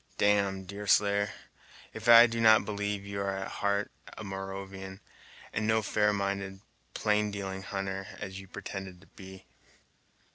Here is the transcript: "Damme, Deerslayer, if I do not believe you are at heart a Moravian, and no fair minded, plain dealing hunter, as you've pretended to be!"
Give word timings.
"Damme, 0.17 0.65
Deerslayer, 0.65 1.29
if 1.93 2.09
I 2.09 2.25
do 2.25 2.41
not 2.41 2.65
believe 2.65 3.05
you 3.05 3.21
are 3.21 3.37
at 3.37 3.47
heart 3.61 3.91
a 4.17 4.23
Moravian, 4.23 4.99
and 5.53 5.67
no 5.67 5.83
fair 5.83 6.11
minded, 6.11 6.61
plain 6.95 7.29
dealing 7.29 7.61
hunter, 7.61 8.07
as 8.17 8.39
you've 8.39 8.51
pretended 8.51 8.99
to 9.01 9.07
be!" 9.15 9.45